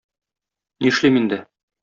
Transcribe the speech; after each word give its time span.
Нишлим 0.85 1.21
инде? 1.21 1.41